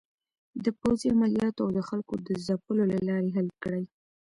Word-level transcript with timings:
د 0.63 0.65
پوځې 0.79 1.07
عملیاتو 1.15 1.61
او 1.65 1.69
د 1.77 1.79
خلکو 1.89 2.13
د 2.27 2.29
ځپلو 2.45 2.83
له 2.91 2.99
لارې 3.07 3.29
حل 3.37 3.47
کړي. 3.63 3.83